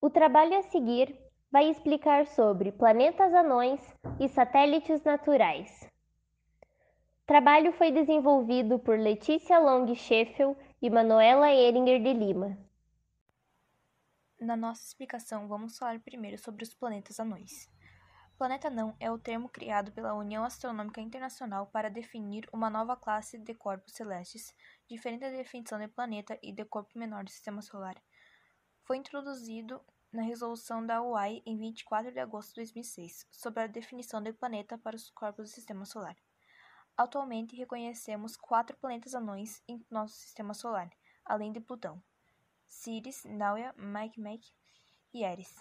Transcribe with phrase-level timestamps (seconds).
[0.00, 1.18] O trabalho a seguir
[1.50, 3.80] vai explicar sobre planetas anões
[4.20, 5.90] e satélites naturais.
[7.22, 12.56] O trabalho foi desenvolvido por Letícia Long Scheffel e Manuela Ehringer de Lima.
[14.40, 17.68] Na nossa explicação, vamos falar primeiro sobre os planetas anões.
[18.38, 23.36] Planeta anão é o termo criado pela União Astronômica Internacional para definir uma nova classe
[23.36, 24.54] de corpos celestes,
[24.88, 27.96] diferente da definição de planeta e de corpo menor do sistema solar.
[28.88, 34.22] Foi introduzido na resolução da UAI em 24 de agosto de 2006 sobre a definição
[34.22, 36.16] de planeta para os corpos do sistema solar.
[36.96, 40.88] Atualmente reconhecemos quatro planetas anões em nosso sistema solar,
[41.22, 42.02] além de Plutão:
[42.66, 44.54] Sirius, Nauia, Makemake
[45.12, 45.54] e Eris.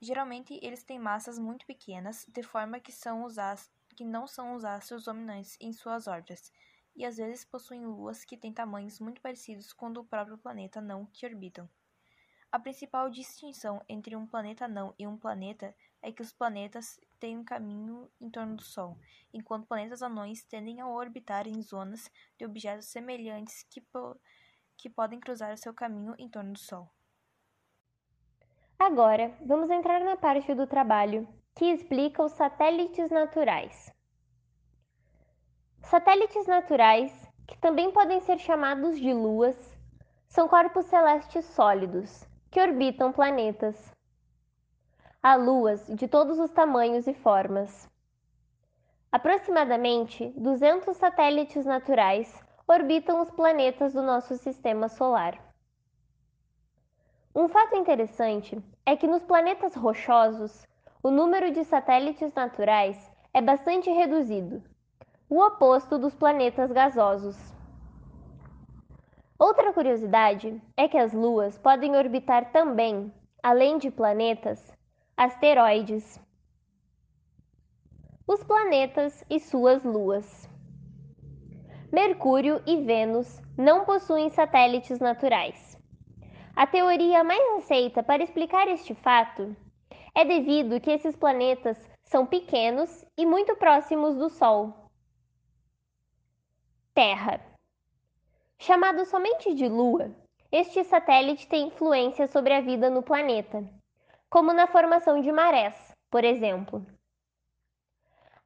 [0.00, 3.36] Geralmente eles têm massas muito pequenas, de forma que, são os
[3.94, 6.50] que não são os astros dominantes em suas órbitas,
[6.96, 10.80] e às vezes possuem luas que têm tamanhos muito parecidos com o do próprio planeta
[10.80, 11.68] não que orbitam.
[12.54, 17.36] A principal distinção entre um planeta não e um planeta é que os planetas têm
[17.36, 18.96] um caminho em torno do Sol,
[19.32, 24.16] enquanto planetas anões tendem a orbitar em zonas de objetos semelhantes que, po
[24.76, 26.88] que podem cruzar o seu caminho em torno do Sol.
[28.78, 33.92] Agora, vamos entrar na parte do trabalho que explica os satélites naturais.
[35.82, 37.10] Satélites naturais,
[37.48, 39.56] que também podem ser chamados de luas,
[40.28, 43.92] são corpos celestes sólidos que orbitam planetas.
[45.20, 47.90] Há luas de todos os tamanhos e formas.
[49.10, 52.32] Aproximadamente 200 satélites naturais
[52.68, 55.36] orbitam os planetas do nosso sistema solar.
[57.34, 60.64] Um fato interessante é que nos planetas rochosos,
[61.02, 62.96] o número de satélites naturais
[63.32, 64.62] é bastante reduzido,
[65.28, 67.53] o oposto dos planetas gasosos.
[69.56, 74.76] Outra curiosidade é que as luas podem orbitar também, além de planetas,
[75.16, 76.20] asteroides.
[78.26, 80.50] Os planetas e suas luas.
[81.92, 85.78] Mercúrio e Vênus não possuem satélites naturais.
[86.56, 89.56] A teoria mais aceita para explicar este fato
[90.16, 94.90] é devido que esses planetas são pequenos e muito próximos do Sol.
[96.92, 97.53] Terra
[98.58, 100.10] Chamado somente de Lua,
[100.50, 103.68] este satélite tem influência sobre a vida no planeta,
[104.30, 106.86] como na formação de marés, por exemplo.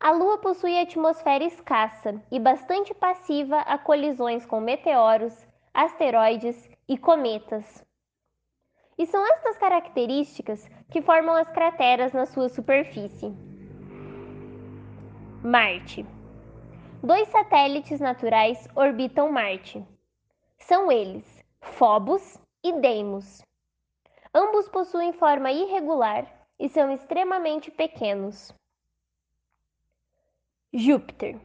[0.00, 7.84] A Lua possui atmosfera escassa e bastante passiva a colisões com meteoros, asteroides e cometas.
[8.96, 13.32] E são estas características que formam as crateras na sua superfície.
[15.42, 16.06] Marte.
[17.02, 19.86] Dois satélites naturais orbitam Marte.
[20.68, 21.24] São eles
[21.62, 23.40] Phobos e Deimos.
[24.34, 26.30] Ambos possuem forma irregular
[26.60, 28.52] e são extremamente pequenos.
[30.70, 31.40] Júpiter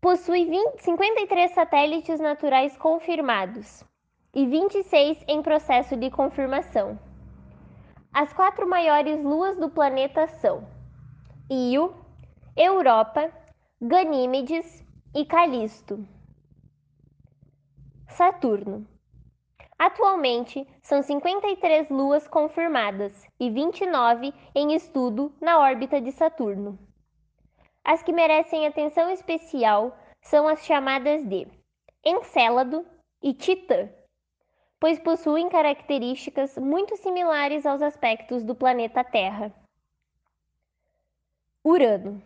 [0.00, 3.82] possui 20, 53 satélites naturais confirmados
[4.32, 6.96] e 26 em processo de confirmação.
[8.12, 10.64] As quatro maiores luas do planeta são
[11.50, 11.92] Io,
[12.56, 13.32] Europa,
[13.82, 16.06] Ganímedes e Calisto.
[18.10, 18.86] Saturno.
[19.78, 26.78] Atualmente, são 53 luas confirmadas e 29 em estudo na órbita de Saturno.
[27.82, 31.48] As que merecem atenção especial são as chamadas de
[32.04, 32.84] Encélado
[33.22, 33.88] e Titã,
[34.78, 39.54] pois possuem características muito similares aos aspectos do planeta Terra.
[41.64, 42.22] Urano.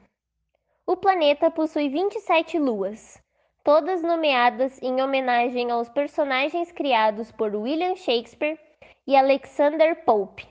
[0.87, 3.23] O planeta possui 27 luas,
[3.65, 8.61] todas nomeadas em homenagem aos personagens criados por William Shakespeare
[9.07, 10.47] e Alexander Pope.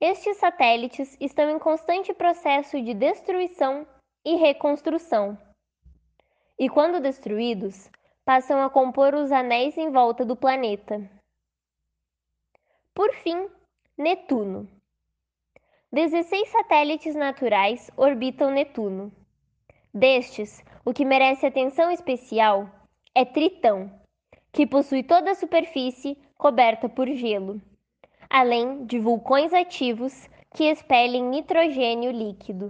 [0.00, 3.86] Estes satélites estão em constante processo de destruição
[4.24, 5.38] e reconstrução.
[6.58, 7.88] E quando destruídos,
[8.24, 11.08] passam a compor os anéis em volta do planeta.
[12.92, 13.48] Por fim,
[13.96, 14.68] Netuno.
[15.92, 19.12] 16 satélites naturais orbitam Netuno.
[19.94, 22.66] Destes, o que merece atenção especial
[23.14, 23.92] é Tritão,
[24.50, 27.60] que possui toda a superfície coberta por gelo,
[28.30, 32.68] além de vulcões ativos que expelem nitrogênio líquido.